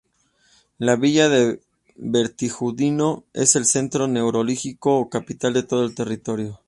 [0.79, 1.61] La villa de
[1.95, 6.59] Vitigudino es el centro neurálgico o capital de todo el territorio.